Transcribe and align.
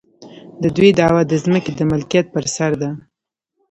د 0.61 0.63
دوی 0.75 0.89
دعوه 0.99 1.21
د 1.27 1.33
ځمکې 1.43 1.71
د 1.75 1.81
ملکیت 1.91 2.25
پر 2.35 2.45
سر 2.55 2.71
ده. 2.81 2.89